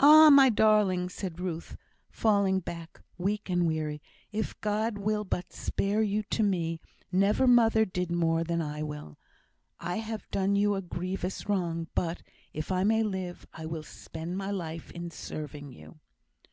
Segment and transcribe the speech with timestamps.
[0.00, 1.76] "Ah, my darling!" said Ruth,
[2.10, 4.02] falling back weak and weary.
[4.32, 6.80] "If God will but spare you to me,
[7.12, 9.16] never mother did more than I will.
[9.78, 13.84] I have done you a grievous wrong but, if I may but live, I will
[13.84, 16.00] spend my life in serving you!"